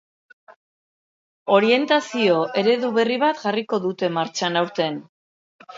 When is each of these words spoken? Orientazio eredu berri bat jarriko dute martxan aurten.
Orientazio 1.59 2.41
eredu 2.63 2.91
berri 2.99 3.19
bat 3.27 3.45
jarriko 3.47 3.83
dute 3.87 4.15
martxan 4.19 4.63
aurten. 4.65 5.01